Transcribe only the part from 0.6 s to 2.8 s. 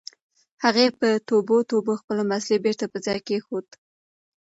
هغې په توبو توبو خپله مصلّی